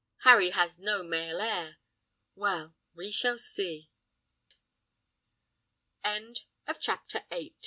[0.23, 1.77] Harry has no male heir.
[2.33, 3.91] Well, we shall see!"
[6.79, 7.23] CHAPTER